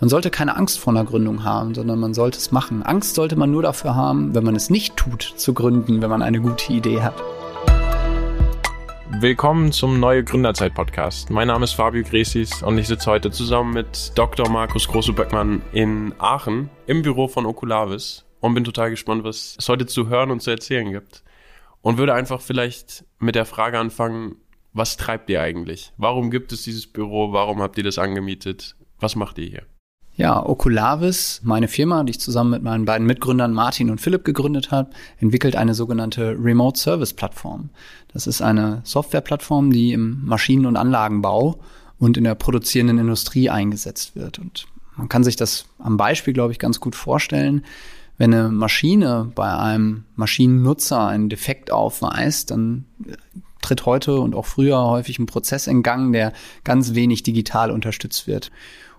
Man 0.00 0.08
sollte 0.08 0.30
keine 0.30 0.56
Angst 0.56 0.78
vor 0.78 0.92
einer 0.92 1.04
Gründung 1.04 1.42
haben, 1.42 1.74
sondern 1.74 1.98
man 1.98 2.14
sollte 2.14 2.38
es 2.38 2.52
machen. 2.52 2.84
Angst 2.84 3.16
sollte 3.16 3.34
man 3.34 3.50
nur 3.50 3.62
dafür 3.62 3.96
haben, 3.96 4.32
wenn 4.32 4.44
man 4.44 4.54
es 4.54 4.70
nicht 4.70 4.96
tut, 4.96 5.22
zu 5.22 5.54
gründen, 5.54 6.00
wenn 6.00 6.08
man 6.08 6.22
eine 6.22 6.40
gute 6.40 6.72
Idee 6.72 7.02
hat. 7.02 7.20
Willkommen 9.18 9.72
zum 9.72 9.98
Neue 9.98 10.22
Gründerzeit 10.22 10.72
Podcast. 10.72 11.30
Mein 11.30 11.48
Name 11.48 11.64
ist 11.64 11.72
Fabio 11.72 12.04
Gresis 12.04 12.62
und 12.62 12.78
ich 12.78 12.86
sitze 12.86 13.10
heute 13.10 13.32
zusammen 13.32 13.74
mit 13.74 14.12
Dr. 14.14 14.48
Markus 14.48 14.86
Große-Böckmann 14.86 15.62
in 15.72 16.14
Aachen 16.18 16.70
im 16.86 17.02
Büro 17.02 17.26
von 17.26 17.44
Okulavis 17.44 18.24
und 18.38 18.54
bin 18.54 18.62
total 18.62 18.90
gespannt, 18.90 19.24
was 19.24 19.56
es 19.58 19.68
heute 19.68 19.86
zu 19.86 20.08
hören 20.08 20.30
und 20.30 20.42
zu 20.42 20.52
erzählen 20.52 20.92
gibt. 20.92 21.24
Und 21.80 21.98
würde 21.98 22.14
einfach 22.14 22.40
vielleicht 22.40 23.04
mit 23.18 23.34
der 23.34 23.46
Frage 23.46 23.80
anfangen, 23.80 24.36
was 24.72 24.96
treibt 24.96 25.28
ihr 25.28 25.42
eigentlich? 25.42 25.92
Warum 25.96 26.30
gibt 26.30 26.52
es 26.52 26.62
dieses 26.62 26.86
Büro? 26.86 27.32
Warum 27.32 27.60
habt 27.60 27.78
ihr 27.78 27.84
das 27.84 27.98
angemietet? 27.98 28.76
Was 29.00 29.16
macht 29.16 29.38
ihr 29.38 29.48
hier? 29.48 29.77
Ja, 30.18 30.44
Oculavis, 30.44 31.40
meine 31.44 31.68
Firma, 31.68 32.02
die 32.02 32.10
ich 32.10 32.20
zusammen 32.20 32.50
mit 32.50 32.62
meinen 32.64 32.84
beiden 32.84 33.06
Mitgründern 33.06 33.52
Martin 33.52 33.88
und 33.88 34.00
Philipp 34.00 34.24
gegründet 34.24 34.72
habe, 34.72 34.90
entwickelt 35.18 35.54
eine 35.54 35.74
sogenannte 35.74 36.36
Remote 36.36 36.76
Service 36.76 37.14
Plattform. 37.14 37.70
Das 38.12 38.26
ist 38.26 38.42
eine 38.42 38.80
Softwareplattform, 38.82 39.70
die 39.70 39.92
im 39.92 40.24
Maschinen- 40.24 40.66
und 40.66 40.76
Anlagenbau 40.76 41.60
und 42.00 42.16
in 42.16 42.24
der 42.24 42.34
produzierenden 42.34 42.98
Industrie 42.98 43.48
eingesetzt 43.48 44.16
wird. 44.16 44.40
Und 44.40 44.66
man 44.96 45.08
kann 45.08 45.22
sich 45.22 45.36
das 45.36 45.66
am 45.78 45.96
Beispiel, 45.96 46.34
glaube 46.34 46.50
ich, 46.50 46.58
ganz 46.58 46.80
gut 46.80 46.96
vorstellen. 46.96 47.64
Wenn 48.16 48.34
eine 48.34 48.48
Maschine 48.48 49.30
bei 49.36 49.56
einem 49.56 50.02
Maschinennutzer 50.16 51.06
einen 51.06 51.28
Defekt 51.28 51.70
aufweist, 51.70 52.50
dann 52.50 52.86
tritt 53.62 53.86
heute 53.86 54.18
und 54.18 54.34
auch 54.34 54.46
früher 54.46 54.82
häufig 54.82 55.20
ein 55.20 55.26
Prozess 55.26 55.68
in 55.68 55.84
Gang, 55.84 56.12
der 56.12 56.32
ganz 56.64 56.94
wenig 56.94 57.22
digital 57.22 57.70
unterstützt 57.70 58.26
wird. 58.26 58.50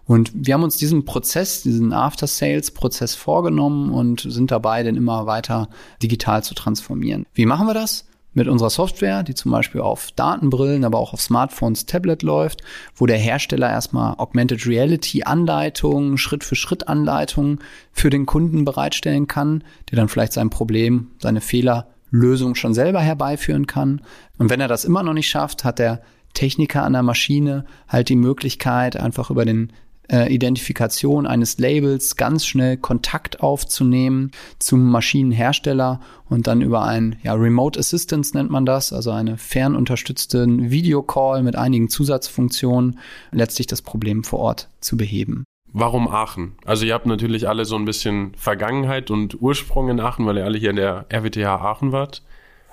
Und 0.09 0.31
wir 0.33 0.55
haben 0.55 0.63
uns 0.63 0.77
diesen 0.77 1.05
Prozess, 1.05 1.61
diesen 1.61 1.93
After-Sales-Prozess 1.93 3.13
vorgenommen 3.13 3.91
und 3.91 4.21
sind 4.21 4.49
dabei, 4.49 4.81
den 4.81 4.95
immer 4.95 5.27
weiter 5.27 5.69
digital 6.01 6.43
zu 6.43 6.55
transformieren. 6.55 7.27
Wie 7.35 7.45
machen 7.45 7.67
wir 7.67 7.75
das? 7.75 8.07
Mit 8.33 8.47
unserer 8.47 8.71
Software, 8.71 9.21
die 9.21 9.35
zum 9.35 9.51
Beispiel 9.51 9.81
auf 9.81 10.09
Datenbrillen, 10.13 10.83
aber 10.83 10.97
auch 10.97 11.13
auf 11.13 11.21
Smartphones, 11.21 11.85
Tablet 11.85 12.23
läuft, 12.23 12.63
wo 12.95 13.05
der 13.05 13.19
Hersteller 13.19 13.69
erstmal 13.69 14.15
Augmented 14.17 14.65
Reality 14.65 15.21
Anleitungen, 15.25 16.17
Schritt 16.17 16.43
für 16.43 16.55
Schritt 16.55 16.87
Anleitungen 16.87 17.59
für 17.91 18.09
den 18.09 18.25
Kunden 18.25 18.65
bereitstellen 18.65 19.27
kann, 19.27 19.63
der 19.91 19.97
dann 19.97 20.09
vielleicht 20.09 20.33
sein 20.33 20.49
Problem, 20.49 21.11
seine 21.19 21.39
Fehlerlösung 21.39 22.55
schon 22.55 22.73
selber 22.73 23.01
herbeiführen 23.01 23.67
kann. 23.67 24.01
Und 24.39 24.49
wenn 24.49 24.59
er 24.59 24.67
das 24.67 24.85
immer 24.85 25.03
noch 25.03 25.13
nicht 25.13 25.29
schafft, 25.29 25.63
hat 25.63 25.77
der 25.77 26.01
Techniker 26.33 26.83
an 26.83 26.93
der 26.93 27.03
Maschine 27.03 27.65
halt 27.87 28.09
die 28.09 28.15
Möglichkeit, 28.15 28.97
einfach 28.97 29.29
über 29.29 29.45
den 29.45 29.71
äh, 30.11 30.33
Identifikation 30.33 31.25
eines 31.27 31.59
Labels 31.59 32.15
ganz 32.15 32.45
schnell 32.45 32.77
Kontakt 32.77 33.41
aufzunehmen 33.41 34.31
zum 34.59 34.89
Maschinenhersteller 34.91 35.99
und 36.27 36.47
dann 36.47 36.61
über 36.61 36.83
ein 36.83 37.17
ja, 37.23 37.33
Remote 37.33 37.79
Assistance 37.79 38.35
nennt 38.35 38.51
man 38.51 38.65
das, 38.65 38.93
also 38.93 39.11
eine 39.11 39.37
fernunterstützte 39.37 40.45
Videocall 40.47 41.43
mit 41.43 41.55
einigen 41.55 41.89
Zusatzfunktionen, 41.89 42.99
letztlich 43.31 43.67
das 43.67 43.81
Problem 43.81 44.23
vor 44.23 44.39
Ort 44.39 44.69
zu 44.81 44.97
beheben. 44.97 45.43
Warum 45.71 46.07
Aachen? 46.07 46.53
Also 46.65 46.85
ihr 46.85 46.95
habt 46.95 47.05
natürlich 47.05 47.47
alle 47.47 47.65
so 47.65 47.75
ein 47.75 47.85
bisschen 47.85 48.33
Vergangenheit 48.35 49.11
und 49.11 49.39
Ursprung 49.39 49.89
in 49.89 49.99
Aachen, 49.99 50.25
weil 50.25 50.37
ihr 50.37 50.45
alle 50.45 50.57
hier 50.57 50.71
in 50.71 50.77
der 50.77 51.05
RWTH 51.13 51.45
Aachen 51.45 51.91
wart. 51.91 52.23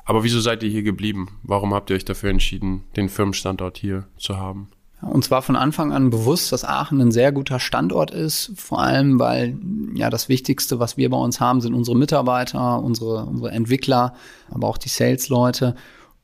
Aber 0.06 0.24
wieso 0.24 0.40
seid 0.40 0.62
ihr 0.62 0.70
hier 0.70 0.82
geblieben? 0.82 1.28
Warum 1.42 1.74
habt 1.74 1.90
ihr 1.90 1.96
euch 1.96 2.04
dafür 2.04 2.30
entschieden, 2.30 2.84
den 2.96 3.08
Firmenstandort 3.08 3.76
hier 3.76 4.06
zu 4.16 4.36
haben? 4.38 4.68
Uns 5.02 5.30
war 5.30 5.42
von 5.42 5.56
Anfang 5.56 5.92
an 5.92 6.08
bewusst, 6.08 6.52
dass 6.52 6.64
Aachen 6.64 7.00
ein 7.00 7.12
sehr 7.12 7.30
guter 7.30 7.60
Standort 7.60 8.10
ist, 8.10 8.52
vor 8.56 8.80
allem 8.80 9.18
weil 9.18 9.58
ja 9.94 10.08
das 10.08 10.28
Wichtigste, 10.28 10.78
was 10.78 10.96
wir 10.96 11.10
bei 11.10 11.18
uns 11.18 11.38
haben, 11.38 11.60
sind 11.60 11.74
unsere 11.74 11.96
Mitarbeiter, 11.96 12.82
unsere, 12.82 13.26
unsere 13.26 13.50
Entwickler, 13.50 14.14
aber 14.50 14.68
auch 14.68 14.78
die 14.78 14.88
Sales-Leute. 14.88 15.74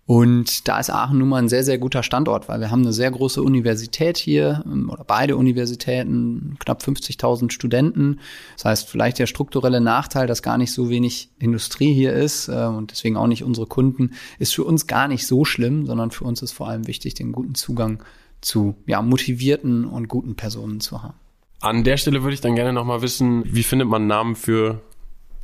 Und 0.05 0.67
da 0.67 0.81
ist 0.81 0.91
Aachen 0.91 1.19
nun 1.19 1.29
mal 1.29 1.39
ein 1.39 1.49
sehr, 1.49 1.63
sehr 1.63 1.79
guter 1.79 2.03
Standort, 2.03 2.49
weil 2.49 2.61
wir 2.61 2.71
haben 2.71 2.83
eine 2.83 2.93
sehr 2.93 3.11
große 3.11 3.41
Universität 3.41 4.17
hier 4.17 4.65
ähm, 4.67 4.91
oder 4.91 5.05
beide 5.05 5.37
Universitäten, 5.37 6.57
knapp 6.59 6.83
50.000 6.83 7.53
Studenten. 7.53 8.19
Das 8.57 8.65
heißt, 8.65 8.89
vielleicht 8.89 9.21
der 9.21 9.27
strukturelle 9.27 9.81
Nachteil, 9.81 10.27
dass 10.27 10.43
gar 10.43 10.59
nicht 10.59 10.73
so 10.73 10.91
wenig 10.91 11.31
Industrie 11.39 11.95
hier 11.95 12.15
ist 12.15 12.49
äh, 12.49 12.65
und 12.65 12.91
deswegen 12.91 13.17
auch 13.17 13.29
nicht 13.29 13.45
unsere 13.45 13.67
Kunden, 13.67 14.11
ist 14.39 14.55
für 14.55 14.65
uns 14.65 14.87
gar 14.89 15.07
nicht 15.07 15.27
so 15.27 15.45
schlimm, 15.45 15.87
sondern 15.87 16.11
für 16.11 16.25
uns 16.25 16.43
ist 16.43 16.53
vor 16.53 16.69
allem 16.69 16.89
wichtig, 16.89 17.15
den 17.15 17.31
guten 17.31 17.55
Zugang 17.55 18.03
zu 18.43 18.77
ja, 18.87 19.01
motivierten 19.01 19.87
und 19.87 20.09
guten 20.09 20.37
Personen 20.37 20.81
zu 20.81 21.03
haben. 21.03 21.15
An 21.61 21.85
der 21.85 21.97
Stelle 21.97 22.23
würde 22.23 22.35
ich 22.35 22.41
dann 22.41 22.57
gerne 22.57 22.73
nochmal 22.73 23.01
wissen, 23.03 23.45
wie 23.47 23.63
findet 23.63 23.89
man 23.89 24.07
Namen 24.07 24.37
für 24.37 24.83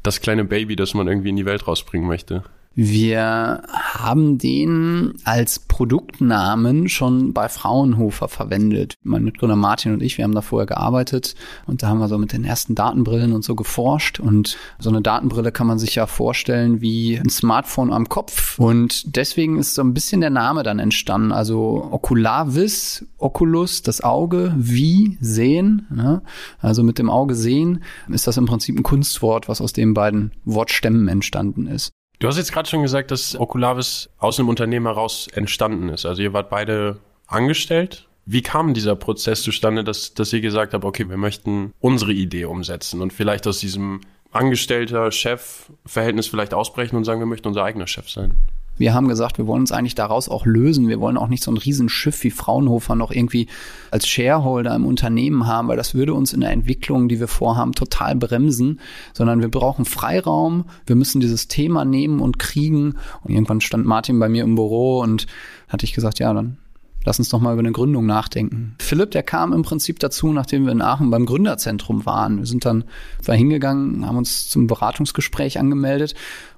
das 0.02 0.20
kleine 0.20 0.44
Baby, 0.44 0.76
das 0.76 0.94
man 0.94 1.08
irgendwie 1.08 1.30
in 1.30 1.36
die 1.36 1.46
Welt 1.46 1.66
rausbringen 1.66 2.08
möchte? 2.08 2.42
Wir 2.80 3.62
haben 3.72 4.38
den 4.38 5.14
als 5.24 5.58
Produktnamen 5.58 6.88
schon 6.88 7.32
bei 7.32 7.48
Fraunhofer 7.48 8.28
verwendet. 8.28 8.94
Mein 9.02 9.24
Mitgründer 9.24 9.56
Martin 9.56 9.94
und 9.94 10.00
ich, 10.00 10.16
wir 10.16 10.22
haben 10.22 10.34
da 10.34 10.42
vorher 10.42 10.66
gearbeitet 10.66 11.34
und 11.66 11.82
da 11.82 11.88
haben 11.88 11.98
wir 11.98 12.06
so 12.06 12.18
mit 12.18 12.32
den 12.32 12.44
ersten 12.44 12.76
Datenbrillen 12.76 13.32
und 13.32 13.42
so 13.42 13.56
geforscht. 13.56 14.20
Und 14.20 14.56
so 14.78 14.90
eine 14.90 15.02
Datenbrille 15.02 15.50
kann 15.50 15.66
man 15.66 15.80
sich 15.80 15.96
ja 15.96 16.06
vorstellen 16.06 16.80
wie 16.80 17.18
ein 17.18 17.30
Smartphone 17.30 17.92
am 17.92 18.08
Kopf. 18.08 18.60
Und 18.60 19.16
deswegen 19.16 19.58
ist 19.58 19.74
so 19.74 19.82
ein 19.82 19.92
bisschen 19.92 20.20
der 20.20 20.30
Name 20.30 20.62
dann 20.62 20.78
entstanden. 20.78 21.32
Also 21.32 21.88
Oculavis, 21.90 23.06
Oculus, 23.16 23.82
das 23.82 24.02
Auge, 24.04 24.54
wie 24.56 25.18
sehen. 25.20 25.88
Ne? 25.90 26.22
Also 26.60 26.84
mit 26.84 27.00
dem 27.00 27.10
Auge 27.10 27.34
sehen 27.34 27.82
ist 28.08 28.28
das 28.28 28.36
im 28.36 28.46
Prinzip 28.46 28.78
ein 28.78 28.84
Kunstwort, 28.84 29.48
was 29.48 29.60
aus 29.60 29.72
den 29.72 29.94
beiden 29.94 30.30
Wortstämmen 30.44 31.08
entstanden 31.08 31.66
ist. 31.66 31.90
Du 32.18 32.26
hast 32.26 32.36
jetzt 32.36 32.52
gerade 32.52 32.68
schon 32.68 32.82
gesagt, 32.82 33.12
dass 33.12 33.38
Oculavis 33.38 34.10
aus 34.18 34.38
einem 34.38 34.48
Unternehmen 34.48 34.86
heraus 34.86 35.28
entstanden 35.32 35.88
ist. 35.88 36.04
Also 36.04 36.20
ihr 36.22 36.32
wart 36.32 36.50
beide 36.50 36.98
angestellt. 37.28 38.08
Wie 38.26 38.42
kam 38.42 38.74
dieser 38.74 38.96
Prozess 38.96 39.42
zustande, 39.42 39.84
dass, 39.84 40.14
dass 40.14 40.32
ihr 40.32 40.40
gesagt 40.40 40.74
habt, 40.74 40.84
okay, 40.84 41.08
wir 41.08 41.16
möchten 41.16 41.72
unsere 41.80 42.12
Idee 42.12 42.46
umsetzen 42.46 43.00
und 43.00 43.12
vielleicht 43.12 43.46
aus 43.46 43.60
diesem 43.60 44.00
Angestellter-Chef-Verhältnis 44.32 46.26
vielleicht 46.26 46.54
ausbrechen 46.54 46.96
und 46.96 47.04
sagen, 47.04 47.20
wir 47.20 47.26
möchten 47.26 47.48
unser 47.48 47.62
eigener 47.64 47.86
Chef 47.86 48.10
sein? 48.10 48.34
Wir 48.78 48.94
haben 48.94 49.08
gesagt, 49.08 49.38
wir 49.38 49.46
wollen 49.46 49.60
uns 49.60 49.72
eigentlich 49.72 49.94
daraus 49.94 50.28
auch 50.28 50.46
lösen. 50.46 50.88
Wir 50.88 51.00
wollen 51.00 51.16
auch 51.16 51.28
nicht 51.28 51.42
so 51.42 51.50
ein 51.50 51.56
Riesenschiff 51.56 52.24
wie 52.24 52.30
Fraunhofer 52.30 52.94
noch 52.94 53.10
irgendwie 53.10 53.48
als 53.90 54.06
Shareholder 54.06 54.74
im 54.74 54.86
Unternehmen 54.86 55.46
haben, 55.46 55.68
weil 55.68 55.76
das 55.76 55.94
würde 55.94 56.14
uns 56.14 56.32
in 56.32 56.40
der 56.40 56.52
Entwicklung, 56.52 57.08
die 57.08 57.20
wir 57.20 57.28
vorhaben, 57.28 57.72
total 57.72 58.14
bremsen, 58.16 58.80
sondern 59.12 59.40
wir 59.40 59.50
brauchen 59.50 59.84
Freiraum. 59.84 60.64
Wir 60.86 60.96
müssen 60.96 61.20
dieses 61.20 61.48
Thema 61.48 61.84
nehmen 61.84 62.20
und 62.20 62.38
kriegen. 62.38 62.94
Und 63.24 63.32
irgendwann 63.32 63.60
stand 63.60 63.84
Martin 63.84 64.18
bei 64.18 64.28
mir 64.28 64.44
im 64.44 64.54
Büro 64.54 65.00
und 65.00 65.26
hatte 65.68 65.84
ich 65.84 65.92
gesagt, 65.92 66.18
ja, 66.18 66.32
dann 66.32 66.56
lass 67.04 67.18
uns 67.18 67.28
doch 67.28 67.40
mal 67.40 67.52
über 67.52 67.60
eine 67.60 67.72
Gründung 67.72 68.06
nachdenken. 68.06 68.74
Philipp, 68.78 69.12
der 69.12 69.22
kam 69.22 69.52
im 69.52 69.62
Prinzip 69.62 69.98
dazu, 69.98 70.32
nachdem 70.32 70.66
wir 70.66 70.72
in 70.72 70.82
Aachen 70.82 71.10
beim 71.10 71.26
Gründerzentrum 71.26 72.06
waren. 72.06 72.38
Wir 72.38 72.46
sind 72.46 72.64
dann 72.64 72.84
war 73.24 73.34
hingegangen, 73.34 74.06
haben 74.06 74.16
uns 74.16 74.48
zum 74.48 74.66
Beratungsgespräch 74.66 75.58
angemeldet 75.58 76.14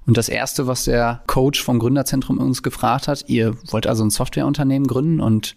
und 0.07 0.17
das 0.17 0.29
erste, 0.29 0.67
was 0.67 0.85
der 0.85 1.23
Coach 1.27 1.63
vom 1.63 1.79
Gründerzentrum 1.79 2.39
uns 2.39 2.63
gefragt 2.63 3.07
hat, 3.09 3.25
ihr 3.29 3.57
wollt 3.71 3.87
also 3.87 4.05
ein 4.05 4.11
Softwareunternehmen 4.11 4.89
gründen 4.89 5.21
und 5.21 5.57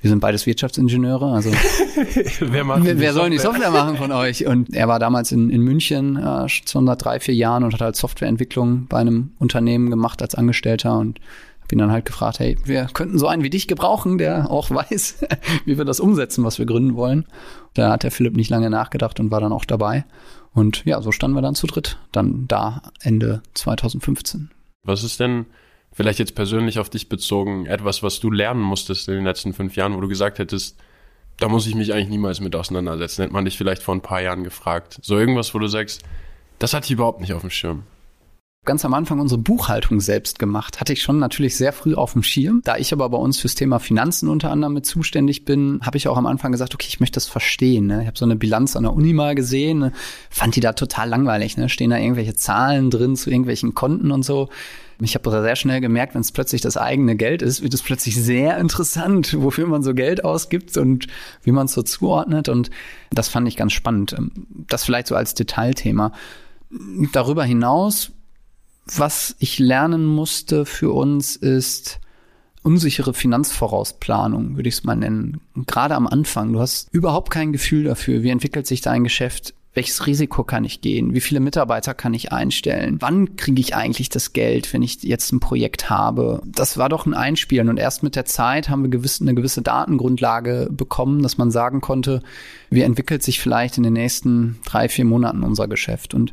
wir 0.00 0.10
sind 0.10 0.20
beides 0.20 0.44
Wirtschaftsingenieure, 0.44 1.32
also 1.32 1.50
wer, 2.40 2.64
macht 2.64 2.84
wer, 2.84 2.98
wer 2.98 3.14
soll 3.14 3.30
die 3.30 3.38
Software 3.38 3.70
machen 3.70 3.96
von 3.96 4.12
euch? 4.12 4.46
Und 4.46 4.74
er 4.74 4.86
war 4.86 4.98
damals 4.98 5.32
in, 5.32 5.48
in 5.48 5.62
München 5.62 6.18
äh, 6.18 6.46
schon 6.46 6.86
seit 6.86 7.02
drei, 7.02 7.20
vier 7.20 7.34
Jahren 7.34 7.64
und 7.64 7.72
hat 7.72 7.80
halt 7.80 7.96
Softwareentwicklung 7.96 8.86
bei 8.86 8.98
einem 8.98 9.32
Unternehmen 9.38 9.88
gemacht 9.88 10.20
als 10.20 10.34
Angestellter 10.34 10.98
und 10.98 11.20
bin 11.68 11.78
dann 11.78 11.90
halt 11.90 12.04
gefragt, 12.04 12.38
hey, 12.38 12.56
wir 12.64 12.86
könnten 12.92 13.18
so 13.18 13.26
einen 13.26 13.42
wie 13.42 13.50
dich 13.50 13.68
gebrauchen, 13.68 14.18
der 14.18 14.50
auch 14.50 14.70
weiß, 14.72 15.24
wie 15.64 15.78
wir 15.78 15.84
das 15.84 16.00
umsetzen, 16.00 16.44
was 16.44 16.58
wir 16.58 16.66
gründen 16.66 16.96
wollen. 16.96 17.26
Da 17.74 17.92
hat 17.92 18.02
der 18.02 18.10
Philipp 18.10 18.36
nicht 18.36 18.50
lange 18.50 18.70
nachgedacht 18.70 19.20
und 19.20 19.30
war 19.30 19.40
dann 19.40 19.52
auch 19.52 19.64
dabei. 19.64 20.04
Und 20.52 20.84
ja, 20.84 21.02
so 21.02 21.10
standen 21.10 21.36
wir 21.36 21.42
dann 21.42 21.56
zu 21.56 21.66
dritt, 21.66 21.98
dann 22.12 22.46
da 22.46 22.82
Ende 23.02 23.42
2015. 23.54 24.50
Was 24.84 25.02
ist 25.02 25.18
denn 25.18 25.46
vielleicht 25.92 26.18
jetzt 26.18 26.34
persönlich 26.34 26.78
auf 26.78 26.90
dich 26.90 27.08
bezogen 27.08 27.66
etwas, 27.66 28.02
was 28.02 28.20
du 28.20 28.30
lernen 28.30 28.60
musstest 28.60 29.08
in 29.08 29.14
den 29.14 29.24
letzten 29.24 29.52
fünf 29.52 29.76
Jahren, 29.76 29.94
wo 29.96 30.00
du 30.00 30.08
gesagt 30.08 30.38
hättest, 30.38 30.78
da 31.38 31.48
muss 31.48 31.66
ich 31.66 31.74
mich 31.74 31.92
eigentlich 31.92 32.08
niemals 32.08 32.40
mit 32.40 32.54
auseinandersetzen. 32.54 33.22
Hätte 33.22 33.34
man 33.34 33.44
dich 33.44 33.58
vielleicht 33.58 33.82
vor 33.82 33.94
ein 33.94 34.02
paar 34.02 34.20
Jahren 34.20 34.44
gefragt. 34.44 34.98
So 35.02 35.18
irgendwas, 35.18 35.54
wo 35.54 35.58
du 35.58 35.66
sagst, 35.66 36.02
das 36.58 36.74
hatte 36.74 36.86
ich 36.86 36.92
überhaupt 36.92 37.20
nicht 37.20 37.32
auf 37.32 37.40
dem 37.40 37.50
Schirm. 37.50 37.84
Ganz 38.64 38.84
am 38.84 38.94
Anfang 38.94 39.20
unsere 39.20 39.40
Buchhaltung 39.40 40.00
selbst 40.00 40.38
gemacht. 40.38 40.80
Hatte 40.80 40.92
ich 40.92 41.02
schon 41.02 41.18
natürlich 41.18 41.56
sehr 41.56 41.72
früh 41.72 41.94
auf 41.94 42.12
dem 42.12 42.22
Schirm. 42.22 42.60
Da 42.64 42.76
ich 42.76 42.92
aber 42.92 43.08
bei 43.08 43.18
uns 43.18 43.40
fürs 43.40 43.54
Thema 43.54 43.78
Finanzen 43.78 44.28
unter 44.28 44.50
anderem 44.50 44.74
mit 44.74 44.86
zuständig 44.86 45.44
bin, 45.44 45.80
habe 45.82 45.96
ich 45.96 46.08
auch 46.08 46.16
am 46.16 46.26
Anfang 46.26 46.52
gesagt, 46.52 46.74
okay, 46.74 46.86
ich 46.88 47.00
möchte 47.00 47.14
das 47.14 47.26
verstehen. 47.26 47.86
Ne? 47.86 48.02
Ich 48.02 48.06
habe 48.06 48.18
so 48.18 48.24
eine 48.24 48.36
Bilanz 48.36 48.76
an 48.76 48.84
der 48.84 48.92
Uni 48.92 49.12
mal 49.12 49.34
gesehen, 49.34 49.78
ne? 49.78 49.92
fand 50.30 50.56
die 50.56 50.60
da 50.60 50.72
total 50.72 51.08
langweilig. 51.08 51.56
Ne? 51.56 51.68
Stehen 51.68 51.90
da 51.90 51.98
irgendwelche 51.98 52.34
Zahlen 52.34 52.90
drin 52.90 53.16
zu 53.16 53.30
irgendwelchen 53.30 53.74
Konten 53.74 54.10
und 54.10 54.24
so. 54.24 54.48
Ich 55.00 55.14
habe 55.16 55.30
sehr 55.30 55.56
schnell 55.56 55.80
gemerkt, 55.80 56.14
wenn 56.14 56.20
es 56.20 56.30
plötzlich 56.32 56.60
das 56.60 56.76
eigene 56.76 57.16
Geld 57.16 57.42
ist, 57.42 57.62
wird 57.62 57.74
es 57.74 57.82
plötzlich 57.82 58.14
sehr 58.14 58.58
interessant, 58.58 59.36
wofür 59.40 59.66
man 59.66 59.82
so 59.82 59.92
Geld 59.92 60.24
ausgibt 60.24 60.76
und 60.76 61.08
wie 61.42 61.52
man 61.52 61.66
es 61.66 61.72
so 61.72 61.82
zuordnet. 61.82 62.48
Und 62.48 62.70
das 63.10 63.28
fand 63.28 63.48
ich 63.48 63.56
ganz 63.56 63.72
spannend. 63.72 64.16
Das 64.68 64.84
vielleicht 64.84 65.08
so 65.08 65.16
als 65.16 65.34
Detailthema. 65.34 66.12
Darüber 67.12 67.44
hinaus 67.44 68.12
was 68.86 69.36
ich 69.38 69.58
lernen 69.58 70.04
musste 70.04 70.66
für 70.66 70.92
uns 70.92 71.36
ist 71.36 72.00
unsichere 72.62 73.12
Finanzvorausplanung, 73.12 74.56
würde 74.56 74.68
ich 74.68 74.76
es 74.76 74.84
mal 74.84 74.96
nennen. 74.96 75.40
Gerade 75.66 75.94
am 75.94 76.06
Anfang. 76.06 76.52
Du 76.52 76.60
hast 76.60 76.88
überhaupt 76.92 77.30
kein 77.30 77.52
Gefühl 77.52 77.84
dafür, 77.84 78.22
wie 78.22 78.30
entwickelt 78.30 78.66
sich 78.66 78.80
dein 78.80 79.04
Geschäft. 79.04 79.54
Welches 79.74 80.06
Risiko 80.06 80.44
kann 80.44 80.64
ich 80.64 80.80
gehen? 80.80 81.14
Wie 81.14 81.20
viele 81.20 81.40
Mitarbeiter 81.40 81.94
kann 81.94 82.14
ich 82.14 82.32
einstellen? 82.32 82.98
Wann 83.00 83.36
kriege 83.36 83.60
ich 83.60 83.74
eigentlich 83.74 84.08
das 84.08 84.32
Geld, 84.32 84.72
wenn 84.72 84.82
ich 84.82 85.02
jetzt 85.02 85.32
ein 85.32 85.40
Projekt 85.40 85.90
habe? 85.90 86.42
Das 86.46 86.78
war 86.78 86.88
doch 86.88 87.06
ein 87.06 87.14
Einspielen. 87.14 87.68
Und 87.68 87.76
erst 87.76 88.04
mit 88.04 88.14
der 88.14 88.24
Zeit 88.24 88.68
haben 88.68 88.82
wir 88.82 88.90
gewiss, 88.90 89.20
eine 89.20 89.34
gewisse 89.34 89.62
Datengrundlage 89.62 90.68
bekommen, 90.70 91.22
dass 91.22 91.38
man 91.38 91.50
sagen 91.50 91.80
konnte, 91.80 92.22
wie 92.70 92.82
entwickelt 92.82 93.24
sich 93.24 93.40
vielleicht 93.40 93.76
in 93.76 93.82
den 93.82 93.94
nächsten 93.94 94.60
drei, 94.64 94.88
vier 94.88 95.04
Monaten 95.04 95.42
unser 95.42 95.66
Geschäft. 95.66 96.14
Und 96.14 96.32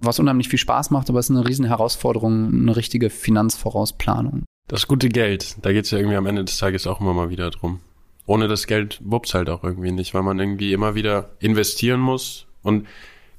was 0.00 0.18
unheimlich 0.18 0.48
viel 0.48 0.58
Spaß 0.58 0.90
macht, 0.90 1.08
aber 1.08 1.18
es 1.18 1.30
ist 1.30 1.36
eine 1.36 1.46
riesen 1.46 1.64
Herausforderung, 1.64 2.48
eine 2.52 2.76
richtige 2.76 3.10
Finanzvorausplanung. 3.10 4.44
Das 4.68 4.86
gute 4.86 5.08
Geld, 5.08 5.56
da 5.62 5.72
geht 5.72 5.86
es 5.86 5.90
ja 5.90 5.98
irgendwie 5.98 6.16
am 6.16 6.26
Ende 6.26 6.44
des 6.44 6.58
Tages 6.58 6.86
auch 6.86 7.00
immer 7.00 7.14
mal 7.14 7.30
wieder 7.30 7.50
drum. 7.50 7.80
Ohne 8.26 8.48
das 8.48 8.66
Geld 8.66 9.00
wuppt's 9.02 9.32
halt 9.32 9.48
auch 9.48 9.64
irgendwie 9.64 9.92
nicht, 9.92 10.12
weil 10.12 10.22
man 10.22 10.38
irgendwie 10.38 10.72
immer 10.72 10.94
wieder 10.94 11.30
investieren 11.40 12.00
muss 12.00 12.46
und 12.62 12.86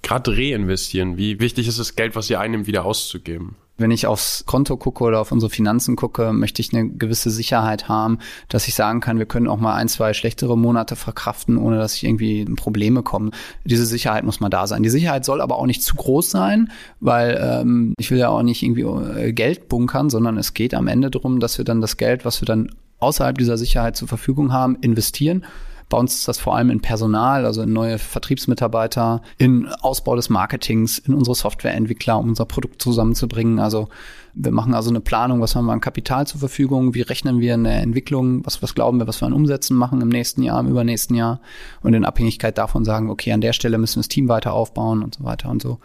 gerade 0.01 0.35
reinvestieren. 0.35 1.17
Wie 1.17 1.39
wichtig 1.39 1.67
ist 1.67 1.77
das 1.77 1.95
Geld, 1.95 2.15
was 2.15 2.29
ihr 2.29 2.39
einnimmt, 2.39 2.65
wieder 2.65 2.85
auszugeben? 2.85 3.55
Wenn 3.79 3.91
ich 3.91 4.07
aufs 4.07 4.45
Konto 4.45 4.77
gucke 4.77 5.03
oder 5.03 5.21
auf 5.21 5.31
unsere 5.31 5.49
Finanzen 5.49 5.95
gucke, 5.95 6.33
möchte 6.33 6.61
ich 6.61 6.73
eine 6.73 6.89
gewisse 6.89 7.31
Sicherheit 7.31 7.87
haben, 7.87 8.19
dass 8.49 8.67
ich 8.67 8.75
sagen 8.75 8.99
kann, 8.99 9.17
wir 9.17 9.25
können 9.25 9.47
auch 9.47 9.59
mal 9.59 9.75
ein, 9.75 9.87
zwei 9.87 10.13
schlechtere 10.13 10.57
Monate 10.57 10.95
verkraften, 10.95 11.57
ohne 11.57 11.77
dass 11.77 11.95
ich 11.95 12.03
irgendwie 12.03 12.41
in 12.41 12.55
Probleme 12.55 13.03
komme. 13.03 13.31
Diese 13.63 13.85
Sicherheit 13.85 14.23
muss 14.23 14.39
mal 14.39 14.49
da 14.49 14.67
sein. 14.67 14.83
Die 14.83 14.89
Sicherheit 14.89 15.25
soll 15.25 15.41
aber 15.41 15.57
auch 15.57 15.65
nicht 15.65 15.81
zu 15.81 15.95
groß 15.95 16.29
sein, 16.29 16.71
weil 16.99 17.39
ähm, 17.41 17.93
ich 17.97 18.11
will 18.11 18.17
ja 18.17 18.29
auch 18.29 18.43
nicht 18.43 18.61
irgendwie 18.61 18.81
äh, 18.81 19.33
Geld 19.33 19.69
bunkern, 19.69 20.09
sondern 20.09 20.37
es 20.37 20.53
geht 20.53 20.73
am 20.73 20.87
Ende 20.87 21.09
darum, 21.09 21.39
dass 21.39 21.57
wir 21.57 21.65
dann 21.65 21.81
das 21.81 21.97
Geld, 21.97 22.25
was 22.25 22.41
wir 22.41 22.45
dann 22.45 22.69
außerhalb 22.99 23.37
dieser 23.37 23.57
Sicherheit 23.57 23.95
zur 23.95 24.07
Verfügung 24.07 24.51
haben, 24.51 24.75
investieren 24.81 25.45
bei 25.89 25.97
uns 25.97 26.15
ist 26.15 26.27
das 26.27 26.37
vor 26.37 26.55
allem 26.55 26.69
in 26.69 26.81
Personal, 26.81 27.45
also 27.45 27.63
in 27.63 27.73
neue 27.73 27.97
Vertriebsmitarbeiter, 27.97 29.23
in 29.39 29.67
Ausbau 29.81 30.15
des 30.15 30.29
Marketings, 30.29 30.99
in 30.99 31.15
unsere 31.15 31.35
Softwareentwickler, 31.35 32.17
um 32.19 32.29
unser 32.29 32.45
Produkt 32.45 32.81
zusammenzubringen. 32.81 33.59
Also 33.59 33.89
wir 34.35 34.51
machen 34.51 34.75
also 34.75 34.91
eine 34.91 35.01
Planung, 35.01 35.41
was 35.41 35.55
haben 35.55 35.65
wir 35.65 35.73
an 35.73 35.81
Kapital 35.81 36.27
zur 36.27 36.39
Verfügung, 36.39 36.93
wie 36.93 37.01
rechnen 37.01 37.39
wir 37.39 37.55
in 37.55 37.63
der 37.63 37.81
Entwicklung, 37.81 38.45
was, 38.45 38.61
was 38.61 38.75
glauben 38.75 38.99
wir, 38.99 39.07
was 39.07 39.21
wir 39.21 39.25
an 39.25 39.33
Umsätzen 39.33 39.75
machen 39.75 39.99
im 40.01 40.09
nächsten 40.09 40.43
Jahr, 40.43 40.59
im 40.59 40.67
übernächsten 40.67 41.15
Jahr 41.15 41.41
und 41.81 41.95
in 41.95 42.05
Abhängigkeit 42.05 42.57
davon 42.59 42.85
sagen, 42.85 43.09
okay, 43.09 43.31
an 43.31 43.41
der 43.41 43.53
Stelle 43.53 43.79
müssen 43.79 43.95
wir 43.95 44.01
das 44.01 44.09
Team 44.09 44.29
weiter 44.29 44.53
aufbauen 44.53 45.03
und 45.03 45.15
so 45.15 45.23
weiter 45.23 45.49
und 45.49 45.61
so 45.61 45.79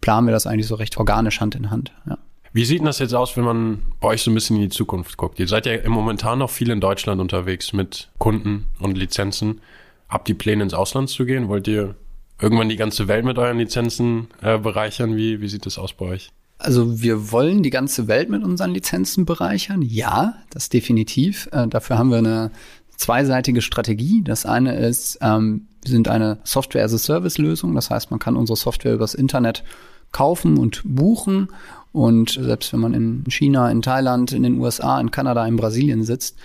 planen 0.00 0.26
wir 0.26 0.32
das 0.32 0.46
eigentlich 0.46 0.66
so 0.66 0.74
recht 0.74 0.98
organisch 0.98 1.40
Hand 1.40 1.54
in 1.54 1.70
Hand. 1.70 1.92
Ja. 2.06 2.18
Wie 2.54 2.64
sieht 2.64 2.78
denn 2.78 2.86
das 2.86 3.00
jetzt 3.00 3.14
aus, 3.14 3.36
wenn 3.36 3.42
man 3.42 3.82
bei 3.98 4.08
euch 4.08 4.22
so 4.22 4.30
ein 4.30 4.34
bisschen 4.34 4.54
in 4.54 4.62
die 4.62 4.68
Zukunft 4.68 5.16
guckt? 5.16 5.40
Ihr 5.40 5.48
seid 5.48 5.66
ja 5.66 5.74
im 5.74 5.90
momentan 5.90 6.38
noch 6.38 6.50
viel 6.50 6.70
in 6.70 6.80
Deutschland 6.80 7.20
unterwegs 7.20 7.72
mit 7.72 8.10
Kunden 8.18 8.66
und 8.78 8.96
Lizenzen. 8.96 9.60
Habt 10.08 10.28
ihr 10.28 10.38
Pläne 10.38 10.62
ins 10.62 10.72
Ausland 10.72 11.10
zu 11.10 11.24
gehen? 11.24 11.48
Wollt 11.48 11.66
ihr 11.66 11.96
irgendwann 12.40 12.68
die 12.68 12.76
ganze 12.76 13.08
Welt 13.08 13.24
mit 13.24 13.38
euren 13.38 13.58
Lizenzen 13.58 14.28
äh, 14.40 14.56
bereichern? 14.56 15.16
Wie, 15.16 15.40
wie 15.40 15.48
sieht 15.48 15.66
das 15.66 15.78
aus 15.78 15.94
bei 15.94 16.04
euch? 16.04 16.30
Also 16.58 17.02
wir 17.02 17.32
wollen 17.32 17.64
die 17.64 17.70
ganze 17.70 18.06
Welt 18.06 18.30
mit 18.30 18.44
unseren 18.44 18.70
Lizenzen 18.70 19.24
bereichern. 19.24 19.82
Ja, 19.82 20.36
das 20.50 20.68
definitiv. 20.68 21.48
Äh, 21.50 21.66
dafür 21.66 21.98
haben 21.98 22.10
wir 22.10 22.18
eine 22.18 22.52
zweiseitige 22.96 23.62
Strategie. 23.62 24.22
Das 24.22 24.46
eine 24.46 24.76
ist, 24.76 25.18
ähm, 25.22 25.66
wir 25.82 25.90
sind 25.90 26.06
eine 26.06 26.38
Software-as-a-Service-Lösung. 26.44 27.74
Das 27.74 27.90
heißt, 27.90 28.12
man 28.12 28.20
kann 28.20 28.36
unsere 28.36 28.56
Software 28.56 28.94
übers 28.94 29.14
Internet 29.14 29.64
kaufen 30.12 30.56
und 30.56 30.82
buchen 30.84 31.48
und 31.94 32.30
selbst 32.30 32.72
wenn 32.72 32.80
man 32.80 32.92
in 32.92 33.24
China, 33.28 33.70
in 33.70 33.80
Thailand, 33.80 34.32
in 34.32 34.42
den 34.42 34.58
USA, 34.58 35.00
in 35.00 35.12
Kanada, 35.12 35.46
in 35.46 35.54
Brasilien 35.54 36.02
sitzt, 36.02 36.36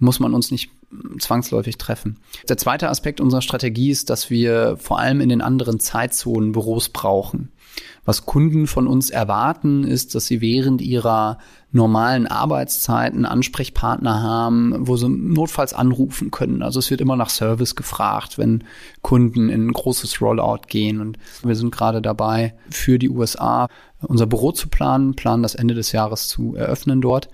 muss 0.00 0.18
man 0.18 0.34
uns 0.34 0.50
nicht 0.50 0.68
zwangsläufig 1.20 1.78
treffen. 1.78 2.16
Der 2.48 2.56
zweite 2.56 2.88
Aspekt 2.88 3.20
unserer 3.20 3.40
Strategie 3.40 3.90
ist, 3.90 4.10
dass 4.10 4.30
wir 4.30 4.76
vor 4.78 4.98
allem 4.98 5.20
in 5.20 5.28
den 5.28 5.42
anderen 5.42 5.78
Zeitzonen 5.78 6.50
Büros 6.50 6.88
brauchen. 6.88 7.52
Was 8.04 8.26
Kunden 8.26 8.66
von 8.66 8.86
uns 8.86 9.10
erwarten, 9.10 9.84
ist, 9.84 10.14
dass 10.14 10.26
sie 10.26 10.40
während 10.40 10.80
ihrer 10.80 11.38
normalen 11.72 12.26
Arbeitszeiten 12.26 13.26
Ansprechpartner 13.26 14.22
haben, 14.22 14.86
wo 14.86 14.96
sie 14.96 15.08
notfalls 15.08 15.74
anrufen 15.74 16.30
können. 16.30 16.62
Also 16.62 16.78
es 16.78 16.90
wird 16.90 17.00
immer 17.00 17.16
nach 17.16 17.30
Service 17.30 17.74
gefragt, 17.74 18.38
wenn 18.38 18.64
Kunden 19.02 19.48
in 19.48 19.66
ein 19.66 19.72
großes 19.72 20.20
Rollout 20.20 20.62
gehen. 20.68 21.00
Und 21.00 21.18
wir 21.42 21.56
sind 21.56 21.72
gerade 21.72 22.00
dabei, 22.00 22.54
für 22.70 22.98
die 22.98 23.10
USA 23.10 23.68
unser 24.00 24.26
Büro 24.26 24.52
zu 24.52 24.68
planen, 24.68 25.16
planen 25.16 25.42
das 25.42 25.54
Ende 25.54 25.74
des 25.74 25.92
Jahres 25.92 26.28
zu 26.28 26.54
eröffnen 26.54 27.00
dort 27.00 27.28